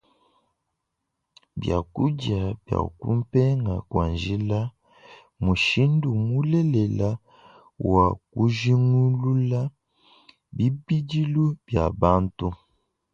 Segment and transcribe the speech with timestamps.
[1.59, 7.09] Biakudia bia kumpenga kua njila mmushindu mulelela
[7.91, 9.61] wa kujingulula
[10.55, 12.47] bibidilu bia bantu.